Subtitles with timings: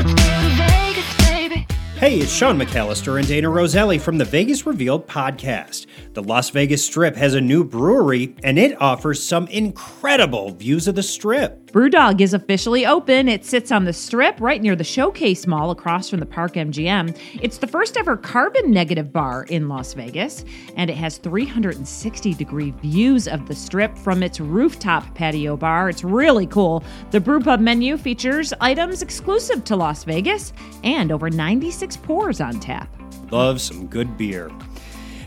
[0.00, 0.67] It's better than
[1.98, 5.86] Hey, it's Sean McAllister and Dayna Roselli from the Vegas Revealed podcast.
[6.12, 10.94] The Las Vegas Strip has a new brewery, and it offers some incredible views of
[10.94, 11.72] the Strip.
[11.72, 13.28] Brewdog is officially open.
[13.28, 17.18] It sits on the strip right near the Showcase Mall across from the Park MGM.
[17.42, 20.46] It's the first ever carbon negative bar in Las Vegas,
[20.76, 25.90] and it has 360 degree views of the strip from its rooftop patio bar.
[25.90, 26.82] It's really cool.
[27.10, 30.54] The brewpub menu features items exclusive to Las Vegas
[30.84, 32.88] and over 96 pours on tap.
[33.30, 34.50] Love some good beer.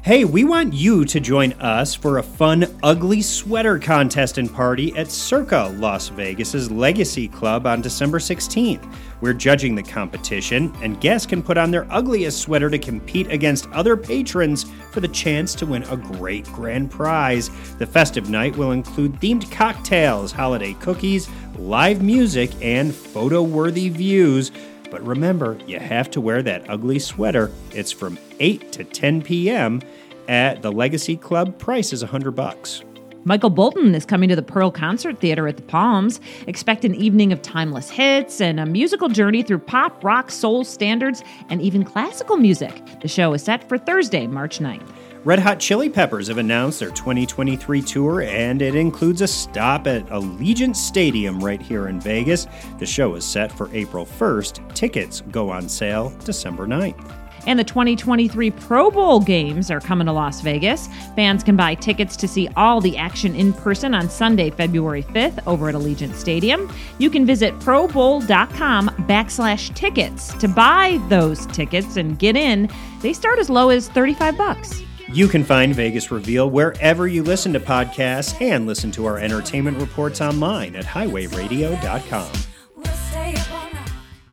[0.03, 4.97] Hey, we want you to join us for a fun ugly sweater contest and party
[4.97, 8.91] at Circa Las Vegas's Legacy Club on December 16th.
[9.21, 13.69] We're judging the competition, and guests can put on their ugliest sweater to compete against
[13.73, 17.51] other patrons for the chance to win a great grand prize.
[17.77, 24.51] The festive night will include themed cocktails, holiday cookies, live music, and photo worthy views.
[24.91, 27.49] But remember, you have to wear that ugly sweater.
[27.71, 29.81] It's from 8 to 10 p.m.
[30.27, 31.57] at the Legacy Club.
[31.57, 32.83] Price is 100 bucks.
[33.23, 36.19] Michael Bolton is coming to the Pearl Concert Theater at the Palms.
[36.47, 41.23] Expect an evening of timeless hits and a musical journey through pop, rock, soul standards,
[41.49, 42.81] and even classical music.
[43.01, 44.91] The show is set for Thursday, March 9th.
[45.23, 50.07] Red Hot Chili Peppers have announced their 2023 tour, and it includes a stop at
[50.07, 52.47] Allegiant Stadium right here in Vegas.
[52.79, 54.73] The show is set for April 1st.
[54.73, 57.13] Tickets go on sale December 9th.
[57.45, 60.87] And the 2023 Pro Bowl games are coming to Las Vegas.
[61.15, 65.45] Fans can buy tickets to see all the action in person on Sunday, February 5th
[65.45, 66.71] over at Allegiant Stadium.
[66.97, 72.67] You can visit probowl.com backslash tickets to buy those tickets and get in.
[73.01, 74.81] They start as low as 35 bucks.
[75.13, 79.77] You can find Vegas Reveal wherever you listen to podcasts and listen to our entertainment
[79.77, 82.50] reports online at highwayradio.com.